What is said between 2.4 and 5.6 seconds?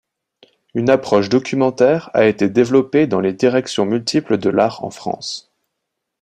développée dans les directions multiples de l'art en France.